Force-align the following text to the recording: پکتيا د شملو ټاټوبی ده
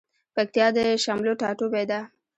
پکتيا 0.35 0.67
د 0.75 0.77
شملو 1.03 1.33
ټاټوبی 1.41 1.85
ده 1.91 1.99